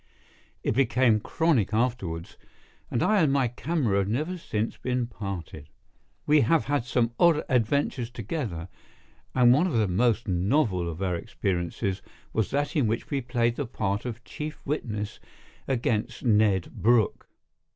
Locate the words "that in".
12.49-12.87